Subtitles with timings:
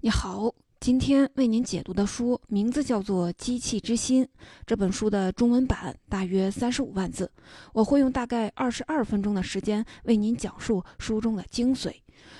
[0.00, 4.24] 你好，今天为您解读的书名字叫做《机器之心》。
[4.64, 7.28] 这本书的中文版大约三十五万字，
[7.72, 11.92] 我会用大概二十二分钟的时间为您讲述书中的精髓。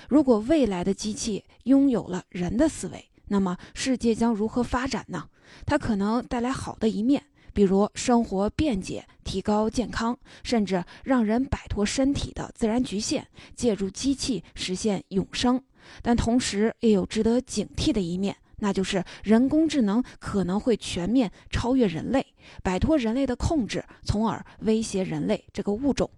[0.07, 5.27] 如果未来的机器拥有了人的思维，那么世界将如何发展呢？
[5.65, 7.21] 它可能带来好的一面，
[7.53, 15.61] 比如生活便捷、提高健康，甚至让人摆脱身体的自然局限，借助机器实现永生。
[16.01, 22.25] 但同时也有值得警惕的一面，那就是人工智能可能会全面超越人类，
[22.63, 26.09] 摆脱人类的控制，从而威胁人类这个物种。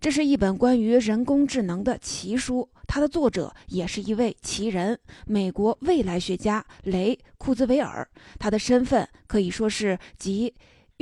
[0.00, 8.06] 这是一本关于人工智能的奇书，它的作者也是一位奇人——美国未来学家雷库兹韦尔。
[8.38, 10.52] 他的身份可以说是集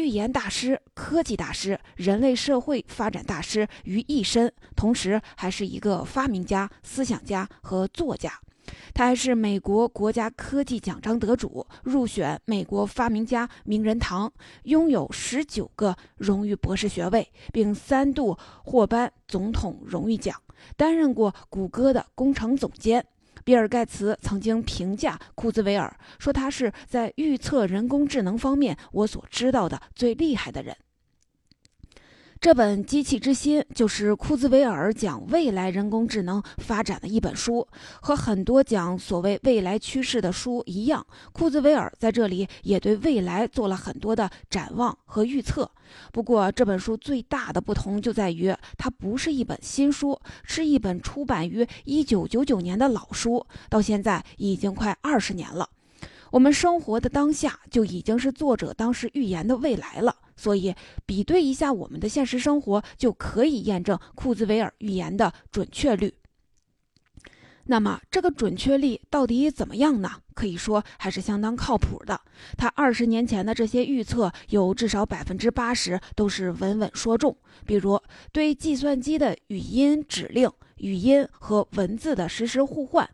[0.03, 8.33] 预言大师、科技大师、人类社会发展大师于一身，同时还是一个发明家、思想家和作家。
[8.93, 14.33] 他还是美国国家科技奖章得主，入选美国发明家名人堂，
[14.65, 20.37] 拥有十九个荣誉博士学位，并三度获颁总统荣誉奖，
[20.77, 23.07] 担任过谷歌的工程总监。
[23.45, 30.77] 比尔·盖茨曾经评价库兹韦尔说：“他是在预测人工智能方面我所知道的最厉害的人。”
[32.43, 37.65] 这本《机器之心》就是库兹韦尔讲未来人工智能发展的一本书。
[38.01, 45.71] 和很多讲所谓未来趋势的书一样，库兹韦尔在这里也对未来做了很多的展望和预测。
[46.13, 55.69] 不过，这本书最大的不同就在于，它不是一本新书，是一本出版于1999年的老书，到现在已经快二十年了。
[56.33, 60.17] 我们生活的当下就已经是作者当时预言的未来了。
[60.35, 60.75] 所以，
[61.07, 66.15] 比对一下我们的现实生活，就可以验证库兹韦尔预言的准确率。
[67.67, 70.11] 那么，这个准确率到底怎么样呢？
[70.35, 72.19] 可以说还是相当靠谱的。
[72.57, 77.37] 他二十年前的这些预测，有至少百分之八十都是稳稳说中。
[77.67, 78.01] 比如，
[78.33, 83.09] 对计算机的语音指令、语音和文字的实时互换、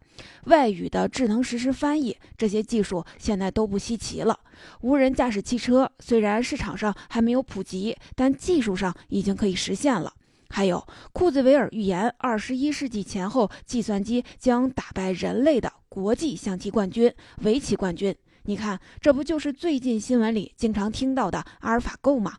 [0.45, 4.39] 外语的智能实时翻译，这些技术现在都不稀奇了。
[4.81, 10.13] 无人驾驶汽车虽然市场上还没有普及，但技术上已经可以实现了。
[10.51, 17.13] 还有库兹韦尔预言，二十一世纪前后，计算机将打败人类的国际象棋冠军、
[17.43, 18.15] 围棋冠军。
[18.45, 22.39] 你看，这不就是最近新闻里经常听到的阿尔法狗吗？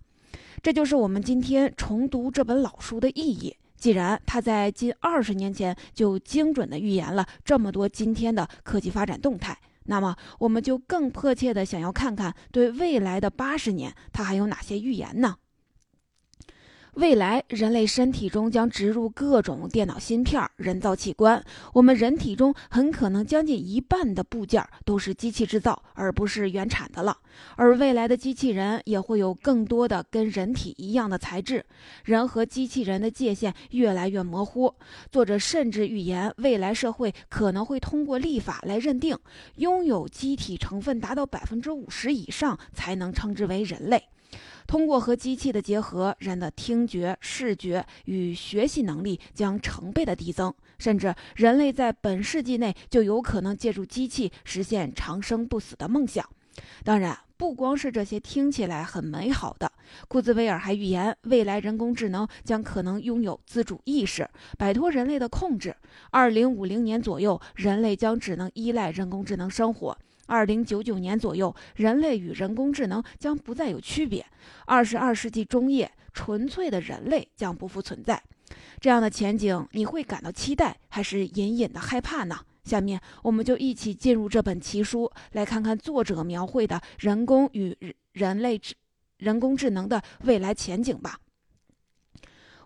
[0.64, 3.56] 这就是我们今天重读这本老书的意义。
[3.80, 15.38] 既然他在近二十年前就精准的预言了这么多今天的科技发展动态，那么我们就更迫切的想要看看，对未来的八十年，他还有哪些预言呢？
[16.96, 21.42] 未来人类身体中将植入各种电脑芯片、人造器官，
[21.74, 27.16] 我们人体中很可能将近一半的部件都是机器制造，而不是原产的了。
[27.56, 31.66] 而未来的机器人也会有更多的跟人体一样的材质，
[32.04, 34.74] 人和机器人的界限越来越模糊。
[35.12, 39.18] 作者甚至预言，未来社会可能会通过立法来认定，
[39.56, 44.04] 拥有机体成分达到百分之五十以上才能称之为人类。
[44.68, 56.24] 通过和机器的结合，人的听觉、视觉与学习能力将成倍的递增，甚至人类在本世纪内就有可能借助机器实现长生不死的梦想。
[56.84, 59.72] 当然，不光是这些听起来很美好的，
[60.10, 65.74] 库兹韦尔还预言，未来人工智能将可能拥有自主意识，摆脱人类的控制。
[66.12, 69.98] 二零五零年左右，人类将只能依赖人工智能生活。
[70.30, 74.24] 二零九九年左右，人类与人工智能将不再有区别。
[74.68, 78.22] 二十二世纪中叶，纯粹的人类将不复存在。
[78.80, 82.40] 这样的前景，你会感到期待，还是隐隐的害怕呢？
[82.64, 87.76] 下面，我们就一起进入这本奇书，来看看作者描绘的人工与
[88.12, 88.76] 人类智
[89.18, 91.20] 人工智能的未来前景吧。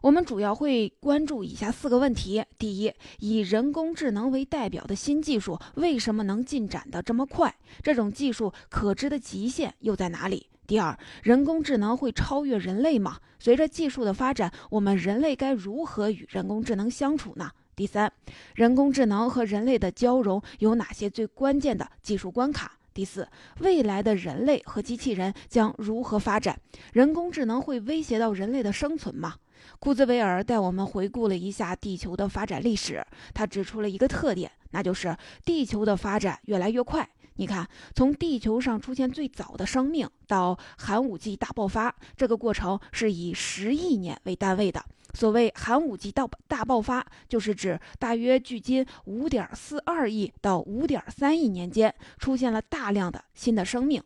[0.03, 7.55] 我们主要会关注以下四个问题：第一，以人工智能为代表的新技术为什么能进展得这么快？
[7.81, 10.49] 这种技术可知的极限又在哪里？
[10.67, 13.17] 第二，人工智能会超越人类吗？
[13.39, 17.49] 随着技术的发展，我们人类该如何与人工智能相处呢？
[17.73, 18.11] 第三，
[18.55, 22.73] 人工智能和人类的交融有哪些最关键的技术关卡？
[22.93, 23.25] 第四，
[23.61, 26.59] 未来的人类和机器人将如何发展？
[26.91, 29.35] 人工智能会威胁到人类的生存吗？
[29.79, 35.15] 库兹韦尔带我们回顾了一下地球的发展历史，他指出了一个特点，那就是
[35.45, 44.83] 地球的发展越来越快，你看，从地球上出现最早的生命到寒武纪大爆发，这个过程是以十亿年为单位的。
[45.15, 54.01] 所谓寒武纪到大爆发，就是指大约距今五点四二亿到五点三亿年间，出现了大量的新的生命。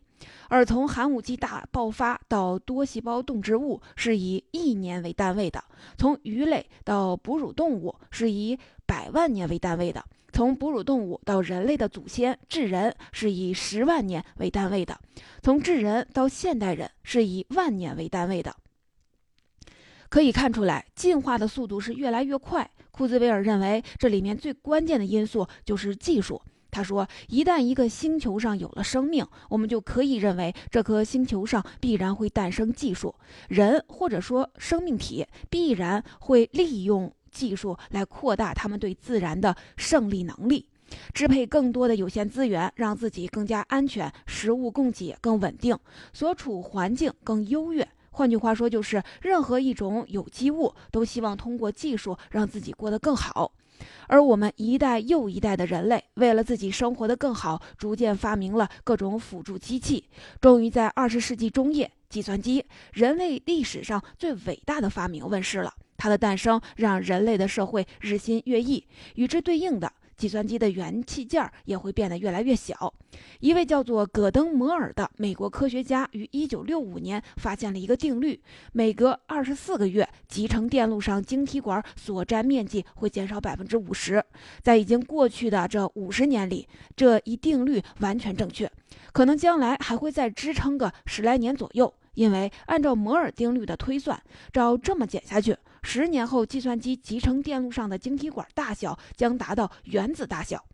[0.50, 5.64] 而从寒武纪大爆发到多细胞动植物是以亿年为单位的，
[5.98, 15.00] 从鱼类到哺乳动物是以百万年为单位的，从哺乳动物到人类的祖先智人是以十万年为单位的，
[15.42, 18.56] 从智人到现代人是以万年为单位的。
[20.10, 22.72] 可以看出来，进化的速度是越来越快。
[22.92, 26.42] 库兹韦尔认为，这里面最关键的因素就是技术。
[26.78, 33.16] 他说：“一旦一个星球上有了生命，我们就可以认为这颗星球上必然会诞生技术，
[33.50, 40.68] 人或者说生命体必然会利用技术来扩大他们对自然的胜利能力，
[41.16, 45.76] 支配更多的有限资源，让自己更加安全，食物供给更稳定，
[46.14, 47.88] 所处环境更优越。
[48.12, 53.52] 换句话说，就是任何一种有机物都希望通过技术让自己过得更好。”
[54.08, 60.06] 而我们一代又一代的人类，为了自己生活的更好，逐渐发明了各种辅助机器。
[60.40, 65.74] 终于在二十世纪中叶，计算机——人类历史上最伟大的发明——问世了。
[65.98, 68.86] 它的诞生让人类的社会日新月异。
[69.16, 69.92] 与之对应的。
[70.18, 72.94] 计算机的元器件也会变得越来越小。
[73.40, 78.42] 一位叫做戈登摩尔的美国科学家于1965年发现了一个定律：
[78.74, 84.24] 每隔24个月，集成电路上晶体管所占面积会减少50%。
[84.62, 88.70] 在已经过去的这50年里，这一定律完全正确，
[89.14, 91.94] 可能将来还会再支撑个十来年左右。
[92.16, 94.20] 因为按照摩尔定律的推算，
[94.52, 95.56] 照这么减下去。
[95.84, 100.66] 十年后，计算机集成电路上的晶体管大小将达到原子大小。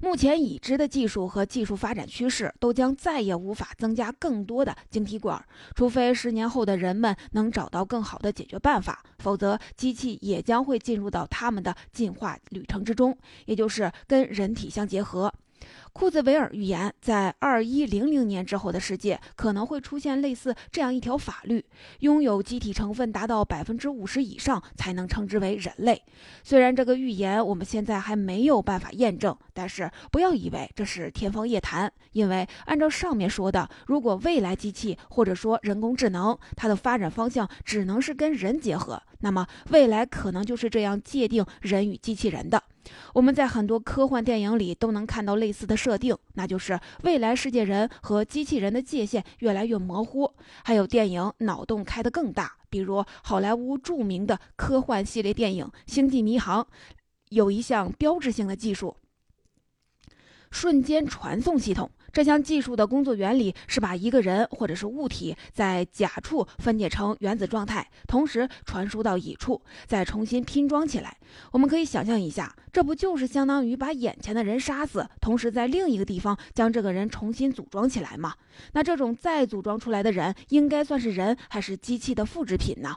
[0.00, 5.40] 目前已知的技术和技术发展趋势都将再也无法增加更多的晶体管，
[5.76, 15.32] 除非十年后的人们能找到更好的解决办法，否则机器也将会进入到他们的进化旅程之中，也就是跟人体相结合。
[15.92, 21.64] 库兹韦尔预言，在二一零零年之后的世界可能会出现类似这样一条法律：
[22.00, 26.02] 拥有机体成分达到百分之五十以上才能称之为人类。
[26.42, 42.62] 虽然这个预言我们现在还没有办法验证，但是不要以为这是天方夜谭，因为按照上面说的，如果未来机器或者说人工智能它的发展方向只能是跟人结合，那么未来可能就是这样界定人与机器人的。
[43.14, 50.32] 我们在很多科幻电影里都能看到类似的设定，那就是未来世界人和机器人的界限越来越模糊。
[50.64, 56.62] 还有电影脑洞开得更大，比如好莱坞著名的科幻系列电影《星际迷航》，
[57.28, 58.96] 有一项标志性的技术——
[60.50, 61.90] 瞬间传送系统。
[62.12, 71.16] 这项技术的工作原理是把一个人或者是物体在甲处分解成原子状态，同时传输到乙处，再重新拼装起来。
[71.52, 78.34] 我们可以想象一下，这不就是相当于把眼前的人杀死，同时在另一个地方将这个人重新组装起来吗？
[78.74, 82.96] 那这种再组装出来的人，应该算是人还是机器的复制品呢？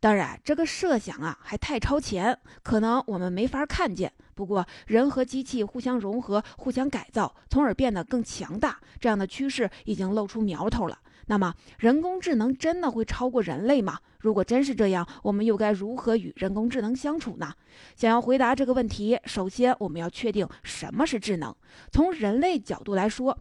[0.00, 4.12] 当然，这个设想啊还太超前，可能我们没法看见。
[4.34, 10.98] 不过，人和机器互相融合、互相改造，从而变得更强大，这样的趋势已经露出苗头了。
[11.26, 13.98] 那么，人工智能真的会超过人类吗？
[14.18, 17.52] 如果真是这样，我们又该如何与人工智能相处呢？
[17.94, 21.54] 想要回答这个问题，首先我们要确定什么是智能。
[21.92, 23.38] 从人类角度来说，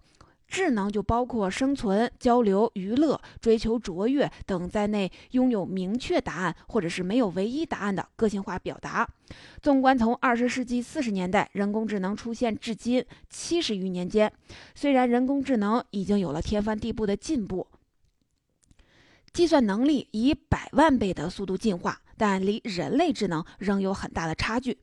[0.52, 9.08] 智能就包括生存、交流、娱乐、追求卓越等在内，拥有明确答案或者是没有唯一答案的个性化表达。
[9.62, 14.30] 纵观从二十世纪四十年代人工智能出现至今七十余年间，
[14.76, 17.66] 虽然人工智能已经有了天翻地覆的进步，
[19.32, 24.78] 计算能力以百万倍的速度进化，但离人类智能仍有很大的差距。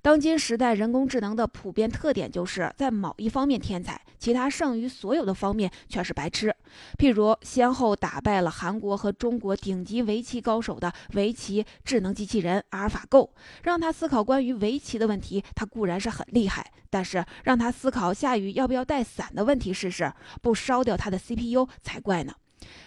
[0.00, 6.54] 当今时代，人工智能的普遍特点就是在某一方面天才，其他剩余所有的方面却是白痴。
[6.98, 13.30] 譬如，先后打败了韩国和中国顶级围棋高手的围棋智能机器人阿尔法 Go，
[13.62, 22.32] 让他思考关于围棋的问题，他固然是很厉害，但是让他思考下雨要不要带伞的问题试试，不烧掉他的 CPU 才怪呢。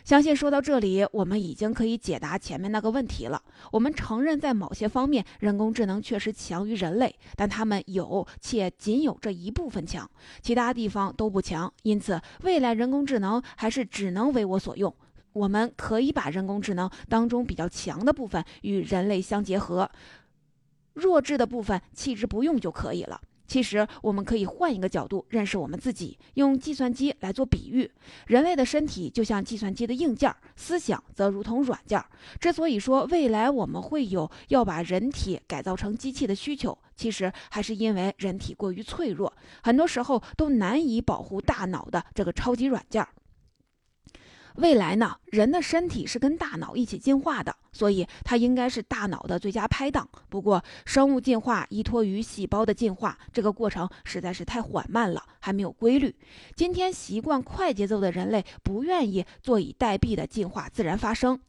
[0.04, 3.42] 相信说到这里，我们已经可以解答前面那个问题了。
[3.72, 10.10] 我们承认，在某些方面，人工智能确实强于人类，但他们有且仅有这一部分强，
[10.42, 11.72] 其他地方都不强。
[11.84, 14.94] 因此，未来人工智能还是只能为我所用。
[15.34, 19.90] 我们可以把人工智能当中比较强的部分与人类相结合，
[20.94, 23.22] 弱智的部分弃之不用就可以了。
[23.52, 27.92] 其实，我们可以换一个角度认识我们自己，用计算机来做比喻。
[28.28, 32.02] 人类的身体就像计算机的硬件，思想则如同软件。
[32.40, 43.06] 之所以说未来我们会有要把人体改造成机器的需求，其实还是因为人体过于脆弱，很多时候都难以保护大脑的这个超级软件。
[44.56, 50.08] 未来呢，人的身体是跟大脑一起进化的，所以它应该是大脑的最佳拍档。
[50.30, 56.16] 不过，生物进化依托于细胞的进化，这个过程实在是太缓慢了，还没有规律。
[56.56, 61.40] 今天习惯快节奏的人类，不愿意坐以待毙的进化自然发生。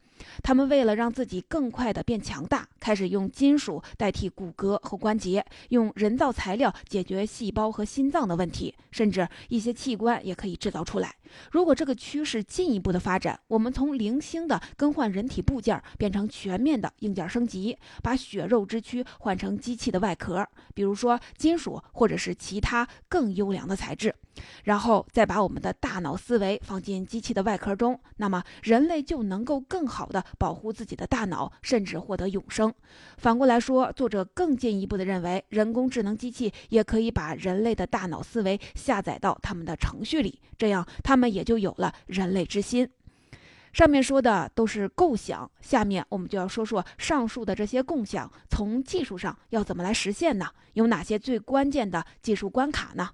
[0.43, 11.15] 他们为了让自己更快地变强大，开始用金属代替骨骼和关节，用人造材料解决细胞和心脏的问题，甚至一些器官也可以制造出来。
[11.51, 24.15] 如果这个趋势进一步的发展，我们从零星的更换人体部件变成全面的硬件升级，把血肉之躯换成机器的外壳，比如说金属或者是其他更优良的材质。
[24.65, 32.73] 然后再把我们的大脑思维放进机器的外壳中，那么人类就能够更好的保护自己的大脑，甚至获得永生。
[33.19, 42.89] 反过来说，作者更进一步的认为，人工智能机器也可以把人类的大脑思维下载到他们的程序里，这样他们也就有了人类之心。
[43.73, 50.47] 上面说的都是构想，下面我们就要说说上述的这些共享从技术上要怎么来实现呢？
[50.75, 53.09] 有哪些最关键的技术关卡呢？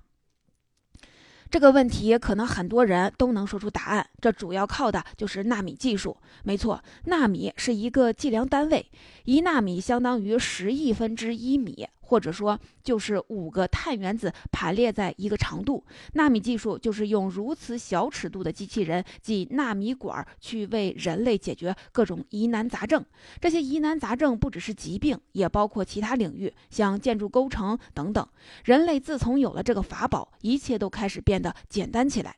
[1.51, 6.17] 这个问题可能很多人都能说出答案，这主要靠的就是纳米技术。
[6.45, 8.91] 没错，纳米是一个计量单位，
[9.25, 11.89] 一纳米相当于十亿分之一米。
[12.09, 15.85] 或者说，就是五个碳原子排列在一个长度。
[16.15, 23.05] 纳米技术就是用如此小尺度的机器人，即纳米管，去为人类解决各种疑难杂症。
[23.41, 28.27] 这些疑难杂症不只是疾病，也包括其他领域，像建筑工程等等。
[28.65, 32.35] 人类自从有了这个法宝，一切都开始变得简单起来。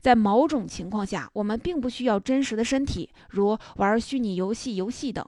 [0.00, 5.24] 在某种情况下，我们并不需要真实的身体，如玩虚拟游戏游戏等，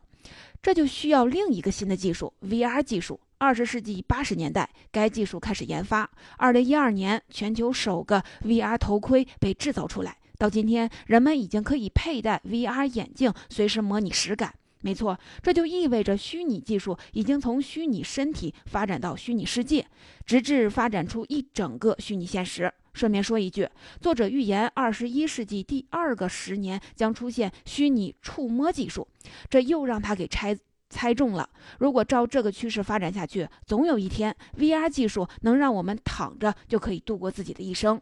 [0.60, 3.20] 这就需要另一个新的技术 ——VR 技术。
[3.38, 6.10] 二十世纪八十年代，该技术开始研发。
[6.38, 10.16] 二零一二年，全球首个 VR 头盔被制造出来。
[10.38, 14.54] 到今天，人们已经可以佩戴 VR 眼镜，随时模拟实感。
[14.82, 19.86] 没错，这就意味着虚拟技术已经从虚拟身体发展到虚拟世界，
[20.24, 22.72] 直至发展出一整个虚拟现实。
[22.94, 23.68] 顺便说一句，
[24.00, 29.06] 作者预言二十一世纪第二个十年将出现虚拟触摸技术，
[29.50, 30.56] 这又让他给拆。
[30.88, 31.48] 猜中了。
[31.78, 38.00] 如果照这个趋势发展下去，总有一天，VR 技术能让我们躺着就可以度过自己的一生。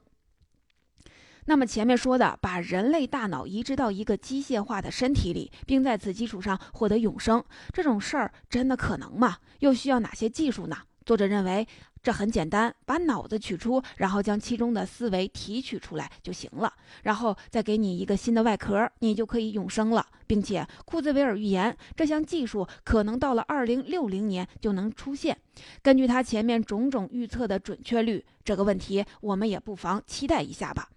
[1.47, 9.37] 那么前面说的，把人类大脑移植到一个机械化的身体里，并在此基础上获得永生，这种事儿真的可能吗？
[9.59, 10.79] 又需要哪些技术呢？
[11.05, 11.67] 作者认为。
[12.05, 16.71] 这很简单，把脑子取出，然后将其中的思维提取出来就行了，
[17.03, 20.07] 然后再给你一个新的外壳，你就可以永生了。
[20.27, 25.35] 并且库兹韦尔预言，这项技术可能到了二零六零年就能出现。
[25.81, 30.91] 根据他前面种种预测的准确率，这个问题我们也不妨期待一下吧。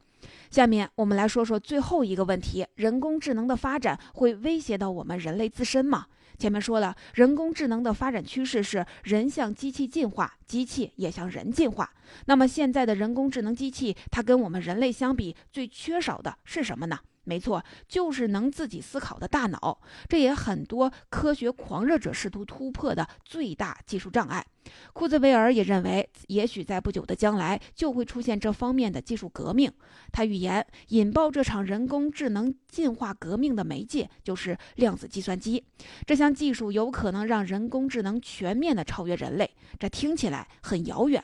[0.52, 6.08] 下面我们来说说最后一个问题：人工智能的发展会威胁到我们人类自身吗？
[6.38, 11.92] 前面说了，人工智能的发展趋势是人向机器进化，机器也向人进化。
[12.26, 17.00] 那么现在的人工智能机器，它跟我们人类相比，最缺少的是什么呢？
[17.24, 19.82] 没错，就是能自己思考的大脑。
[20.08, 24.46] 这也很多科学狂热者试图突破的最大技术障碍。
[24.94, 29.72] 库兹韦尔也认为，也许在不久的将来就会出现这方面的技术革命。
[30.12, 35.64] 他预言，引爆这场人工智能进化革命的媒介就是量子计算机。
[36.06, 39.50] 这项技术有可能让人工智能全面的超越人类。
[39.80, 41.24] 这听起来很遥远。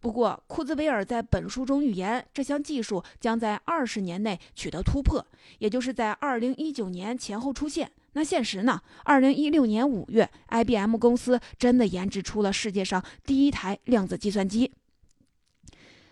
[0.00, 5.24] 不过，库兹韦尔在本书中预言，这项技术将在二十年内取得突破，
[5.58, 7.90] 也就是在二零一九年前后出现。
[8.14, 8.80] 那现实呢？
[9.04, 14.72] 二零一六年五月，IBM 公司真的研制出了世界上第一台量子计算机。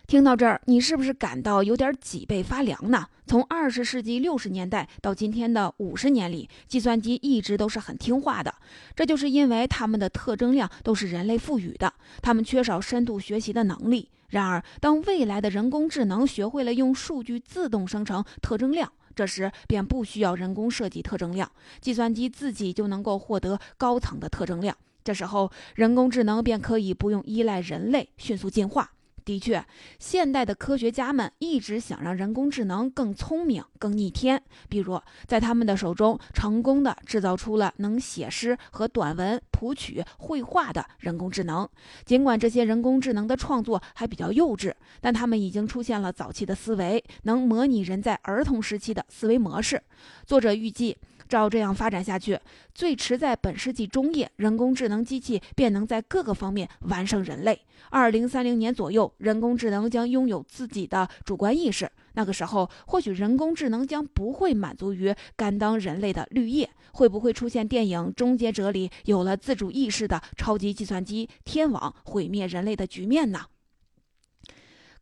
[0.06, 3.06] 听到这儿，你是不是感到有点脊背发凉呢？
[3.24, 8.52] 从二十世纪六十年代到今天的五十年里，计算机一直都是很听话的，
[8.94, 14.10] 这就是因为它们的特征量都是人类赋予的，它们缺少深度学习的能力。
[14.28, 21.50] 然而，当未来的人工智能学会了用数据自动生成特征量，这时便不需要人工设计特征量，
[21.80, 24.76] 计算机自己就能够获得高层的特征量。
[25.04, 28.92] 这时候，人工智能便可以不用依赖人类迅速进化。
[29.24, 29.64] 的确，
[29.98, 34.42] 现代的科学家们一直想让人工智能更聪明、更逆天。
[34.68, 41.68] 比如，在他们的手中，成功的制造出了能写诗和短文、谱曲、绘画的人工智能。
[42.04, 49.82] 尽管这些人工智能的创作还比较幼稚，但他们已经出现了早期的思维，能模拟人在儿童时期的思维模式。
[50.26, 50.96] 作者预计。
[51.32, 52.38] 照这样发展下去，
[52.74, 57.58] 最迟在本世纪中叶，人工智能机器便能在各个方面完胜人类。
[57.88, 61.90] 二零三零年左右，人工智能将拥有自己的主观意识。
[62.12, 66.68] 那个时候，或许人工智能将不会满足于甘当人类的绿叶。
[66.92, 73.46] 会不会出现电影《终结者》里有了自主意识的超级计算机天网毁灭人类的局面呢？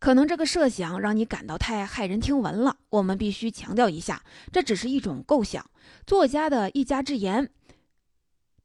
[0.00, 2.74] 可能这个设想让你感到太骇人听闻了。
[2.88, 5.64] 我们必须强调一下，这只是一种构想，
[6.06, 7.50] 作家的一家之言，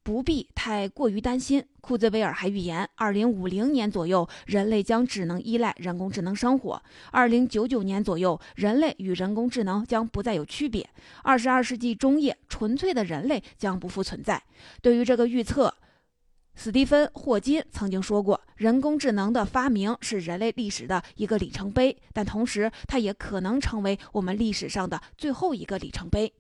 [0.02, 1.66] 不必太过于担心。
[1.82, 10.84] 库兹韦尔还预言，二零五零年左右，人类将只能依赖人工智能生活；二零九九年左右，人类与人工智能将不再有区别；
[11.22, 14.42] 二十二世纪中叶，纯粹的人类将不复存在。
[14.82, 15.76] 对于这个预测，
[16.56, 26.34] 斯蒂芬·霍金曾经说过：“人工智能的发明是人类历史的一个里程碑，但同时，它也可能成为我们历史上的最后一个里程碑。”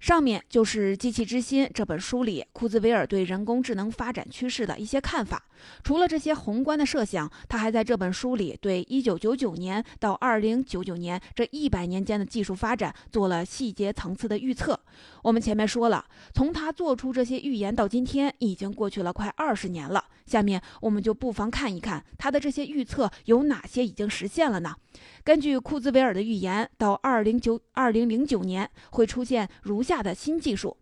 [0.00, 5.44] 上面就是《机器之心》这本书里库兹韦尔对人工智能发展趋势的一些看法。
[5.82, 14.78] 除了这些宏观的设想，他还在这本书里对1999年到2099年这一百年间的技术发展做了细节层次的预测。
[15.24, 20.04] 我们前面说了，从他做出这些预言到今天，已经过去了快二十年了。
[20.26, 24.76] 下面我们就不妨看一看他的这些预测有哪些已经实现了呢？
[25.24, 30.76] 根据库兹韦尔的预言，到二零九二零零九年会出现如下的新技术：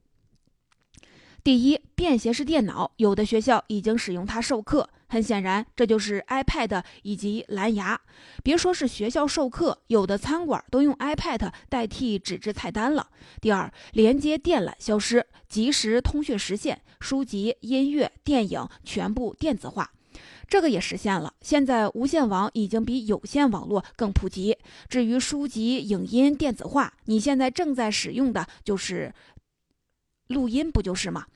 [1.45, 4.91] 第一，便携式电脑，有的学校已经使用它授课。
[5.09, 8.01] 很显然，这就是 iPad 以及蓝牙。
[8.43, 13.09] 别说是学校授课，有的餐馆都用 iPad 代替纸质菜单了。
[13.41, 19.93] 第二，连接电缆消失，即时通讯实现，书籍、音乐、电影全部电子化。
[20.49, 21.33] 这个也实现了。
[21.41, 24.57] 现在无线网已经比有线网络更普及。
[24.89, 29.13] 至于书籍、影音电子化，你现在正在使用的就是
[30.29, 31.27] 录音，不就是吗？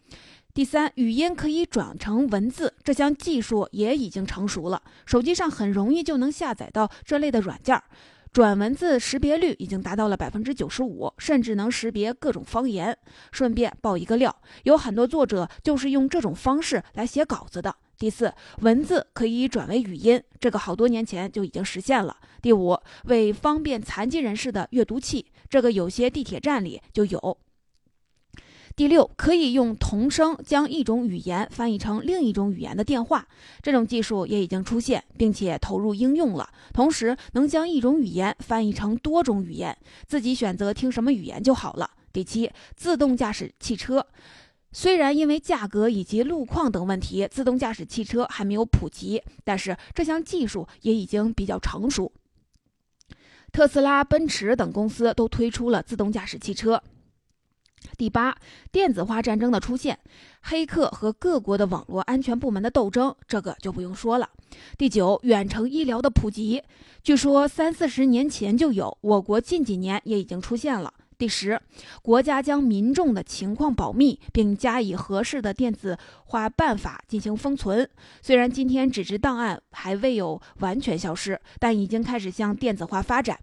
[0.52, 4.82] 第三，语音可以转成文字，这项技术也已经成熟了。
[5.06, 7.84] 手机上很容易就能下载到这类的软件儿，
[8.32, 12.96] 转文字识别率已经达到了百分之九十五，甚至能识别各种方言。
[13.32, 17.74] 顺便爆一个料，有很多作者就是用这种方式来写稿子的。
[17.98, 22.16] 第四，文字可以转为语音，这个好多年前就已经实现了。
[22.40, 27.36] 第五，为方便残疾人士的阅读器，这个有些地铁站里就有。
[28.76, 33.26] 第六，可以用同声将一种语言翻译成另一种语言的电话，
[33.62, 36.48] 这种技术也已经出现，并且投入应用了。
[36.72, 41.90] 同时，能将一种语言翻译成多种语言，自己选择听什么语言就好了。
[42.12, 44.06] 第七，自动驾驶汽车。
[44.72, 52.12] 虽然因为价格以及路况等问题，自动驾驶汽车还没有普及，但是这项技术也已经比较成熟。
[53.52, 56.80] 特斯拉、奔驰等公司都推出了自动驾驶汽车。
[57.96, 58.36] 第八，
[58.72, 59.98] 电子化战争的出现，
[60.42, 64.28] 黑客和各国的网络安全部门的斗争，这个就不用说了。
[64.78, 66.62] 第九，远程医疗的普及，
[67.02, 70.92] 据说三四十年前就有，我国近几年也已经出现了。
[71.18, 71.60] 第十，
[72.00, 77.86] 国家将民众的情况保密，并加以合适的电子化办法进行封存。
[78.22, 83.38] 虽然今天纸质档案还未有完全消失，但已经开始向电子化发展。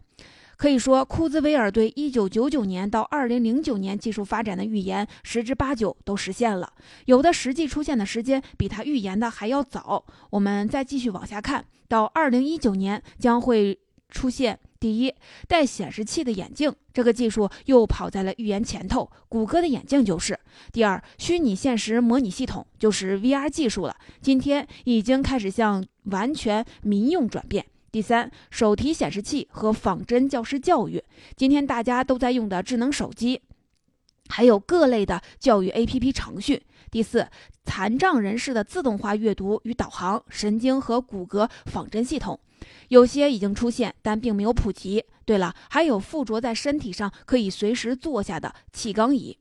[0.58, 6.74] 可以说，库兹韦尔对1999年到2009年技术发展的预言，十之八九都实现了。
[7.06, 10.04] 有的实际出现的时间比他预言的还要早。
[10.32, 14.60] 我们再继续往下看，到2019年将会出现。
[14.80, 15.12] 第一，
[15.48, 19.10] 带显示器的眼镜，这个技术又跑在了预言前头。
[19.28, 20.40] 谷歌的眼镜就是。
[20.72, 27.66] 第二，虚拟现实模拟系统就是 VR 技术了，今天已经开始向完全民用转变。
[27.92, 31.04] 第三，手提显示器和仿真教师教育，
[31.36, 33.42] 今天大家都在用的智能手机，
[34.28, 36.64] 还有各类的教育 APP 程序。
[36.92, 37.28] 第四，
[37.66, 42.40] 残障人士的自动化阅读与导航，神经和骨骼仿真系统。
[42.90, 45.04] 有些已经出现，但并没有普及。
[45.26, 49.38] 对了，还有附着在身体上可以随时坐下的气缸椅。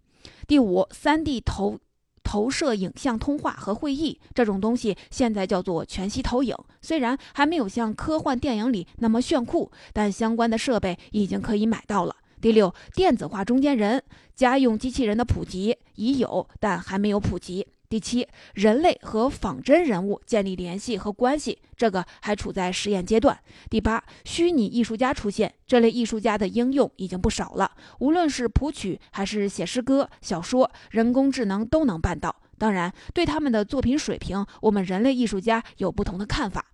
[0.46, 1.78] 第五，3D 投
[2.26, 6.56] 投射影像通话和会议这种东西，现在叫做全息投影。
[6.82, 12.16] 虽然还没有像科幻电影里那么炫酷，但相关的设备已经可以买到了。
[12.40, 14.02] 第六，电子化中间人，
[14.34, 17.68] 家用机器人的普及已有，但还没有普及。
[17.88, 23.38] 第七，人类和仿真人物建立联系和关系，这个还处在实验阶段。
[23.70, 27.70] 第八，虚拟艺术家出现，这类艺术家的应用已经不少了，
[28.00, 32.34] 无论是谱曲还是写诗歌、小说，人工智能都能办到。
[32.58, 36.66] 当然，对他们的作品水平，我们人类艺术家有不同的看法。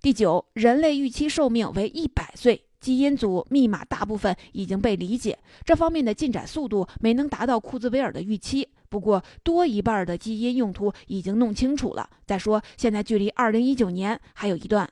[0.00, 2.64] 第九，人类预期寿命为一百岁。
[2.80, 8.68] 基因组密码大部分已经被理解，这方面的进展速度没能达到库兹韦尔的预期。
[8.94, 12.08] 不过，多一半的基因用途已经弄清楚了。
[12.24, 14.88] 再说，现在距离二零一九年还有一段。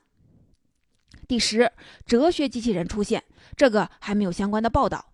[1.25, 1.71] 第十，
[2.05, 3.23] 哲学机器人出现，
[3.55, 5.05] 这个还没有相关的报道。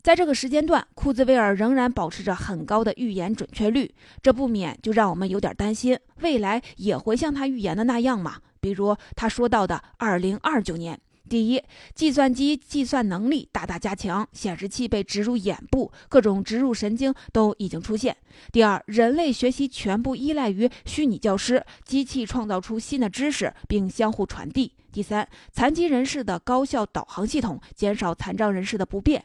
[0.00, 8.38] 在这个时间段，库兹韦尔仍然保持着很高的预言准确率，这不免就让我们有点担心，未来也会像他预言的那样吗？
[8.58, 10.98] 比如他说到的二零二九年。
[11.30, 11.62] 第一，
[11.94, 18.16] 计算机计算能力大大加强，显示器被植入眼部，各种植入神经都已经出现。
[18.50, 24.72] 第二，人类学习全部依赖于虚拟教师，机器创造出新的知识并相互传递。
[24.92, 29.24] 第三，残疾人士的高效导航系统减少残障人士的不便。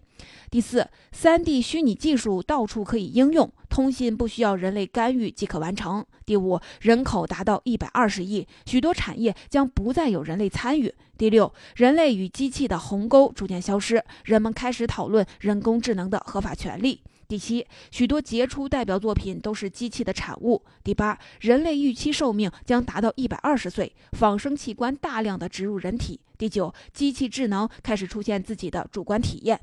[0.49, 6.05] 第四，3D 虚拟技术到处可以应用，通信不需要人类干预即可完成。
[6.25, 10.93] 第五，人口达到一百二十亿，许多产业将不再有人类参与。
[11.17, 17.01] 第六，人类与机器的鸿沟逐渐消失，人们开始讨论人工智能的合法权利。
[17.27, 20.63] 第七，许多杰出代表作品都是机器的产物。
[20.83, 26.19] 第八，人类预期寿命将达到一百二十岁，仿生器官大量的植入人体。
[26.37, 29.59] 第九，机器智能开始出现自己的主观体验。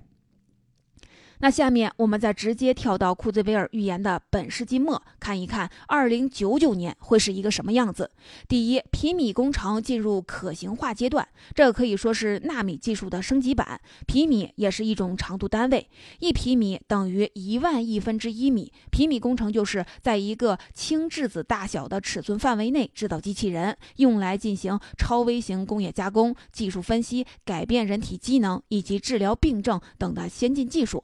[1.43, 8.09] 那下面我们再直接跳到库兹韦尔预言的本世纪末，看一看二零九九年会是一个什么样子。
[8.47, 13.81] 第一，皮米工程进入可行化阶段，这可以说是纳米技术的升级版。
[14.07, 18.73] 皮米也是一种长度单位，一皮米等于一万亿分之一米。
[18.93, 31.03] 皮米工程就是在一个轻质子大小的尺寸范围内制造机器人，用来进行超微型工业加工、技术分析、改变人体机能以及治疗病症等的先进技术。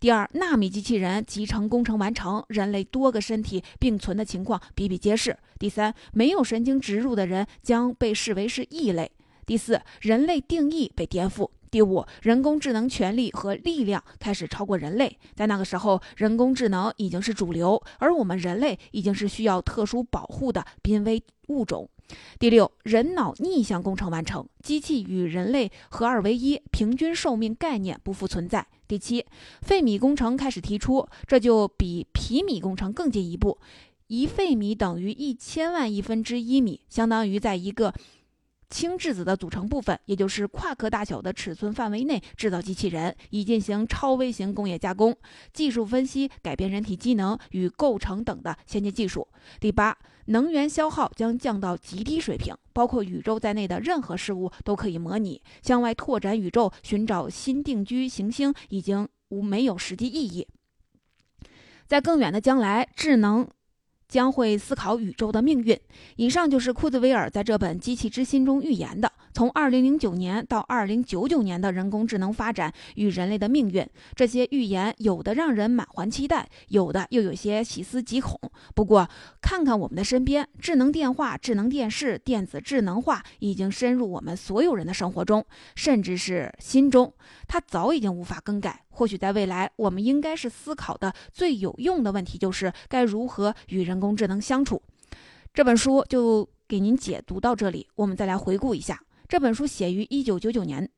[0.00, 5.36] 第二，纳米机器人集成工程完成，人类多个身体并存的情况比比皆是。
[5.58, 9.10] 第三，没有神经植入的人将被视为是异类。
[9.46, 11.50] 第四，人类定义被颠覆。
[11.70, 21.90] 第五，人工智能权力和力量开始超过人类，在那个时候，人工智能已经是主流，而我们人类已经是需要特殊保护的濒危物种。
[22.38, 28.66] 第六，人脑逆向工程完成，机器与人类合二为一，平均寿命概念不复存在。
[28.86, 29.24] 第七，
[29.62, 33.58] 费米工程开始提出，这就比皮米工程更进一步，
[34.08, 37.94] 一费米等于一千万亿分之一米，相当于在一个。
[38.70, 45.16] 轻质子的组成部分，也就是夸克大小的尺寸范围内制造机器人，以进行超微型工业加工、
[45.52, 49.28] 技术分析、改变人体机能与构成等的先进技术。
[49.60, 49.96] 第八，
[50.26, 55.42] 能源消耗将降到极低水平，包括宇宙在内的任何事物都可以模拟。
[55.62, 60.46] 向外拓展宇宙，寻找新定居行星已经无没有实际意义。
[61.86, 63.46] 在更远的将来，智能。
[64.14, 65.76] 将会思考宇宙的命运。
[66.14, 73.84] 以上就是库兹韦尔在这本《机器之心》中预言的，从2009年到2099年的人工智能发展与人类的命运。
[74.14, 78.38] 这些预言有的让人满怀期待，有的又有些细思极恐。
[78.72, 79.08] 不过，
[79.42, 87.12] 看看我们的身边，智能电话、智能电视、电子智能化已经深入我们所有人的生活中，甚至是心中，
[87.48, 88.84] 它早已经无法更改。
[88.94, 94.80] 或许在未来，我们应该是思考的最有用的问题，就是该如何与人工智能相处。
[95.52, 100.88] 这本书就给您解读到这里，我们再来回顾一下，这本书写于一九九九年。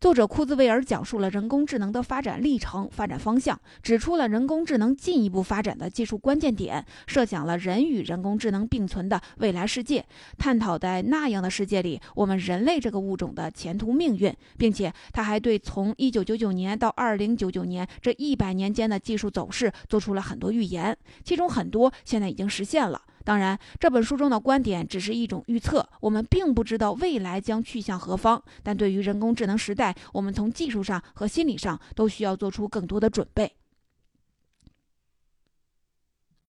[0.00, 10.04] 作者库兹韦尔讲述了人工智能的发展历程、发展方向，指出了人工智能进一步发展的技术关键点，设想了人与人工智能并存的未来世界，
[10.38, 23.00] 探讨在那样的世界里我们人类这个物种的前途命运，并且他还对从1999年到2099年这一百年间的技术走势做出了很多预言，其中很多现在已经实现了。
[23.24, 28.42] 当然，这本书中的观点只是一种预测，我们并不知道未来将去向何方。
[28.62, 33.54] 但对于人工智能时代，我们从技术上和心理上都需要做出更多的准备。